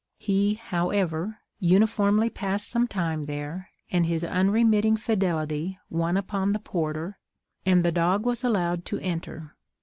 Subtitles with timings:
[0.17, 7.19] He, however, uniformly passed some time there, and his unremitting fidelity won upon the porter,
[7.67, 9.55] and the dog was allowed to enter.